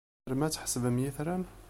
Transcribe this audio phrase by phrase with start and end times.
[0.19, 1.43] Tzemrem ad tḥesbem itran?